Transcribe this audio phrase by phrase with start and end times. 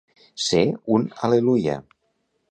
[0.43, 0.61] Ser
[0.95, 1.77] un al·leluia.